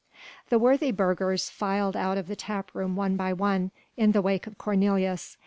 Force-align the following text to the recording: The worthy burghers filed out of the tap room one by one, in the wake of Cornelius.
The 0.49 0.57
worthy 0.57 0.91
burghers 0.91 1.51
filed 1.51 1.95
out 1.95 2.17
of 2.17 2.25
the 2.25 2.35
tap 2.35 2.71
room 2.73 2.95
one 2.95 3.15
by 3.15 3.33
one, 3.33 3.69
in 3.95 4.13
the 4.13 4.21
wake 4.23 4.47
of 4.47 4.57
Cornelius. 4.57 5.37